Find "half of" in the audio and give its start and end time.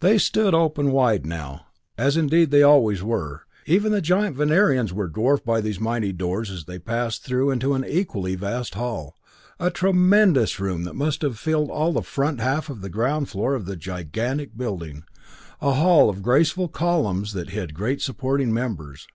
12.42-12.82